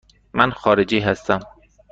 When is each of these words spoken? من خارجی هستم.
من 0.33 0.51
خارجی 0.51 0.99
هستم. 0.99 1.39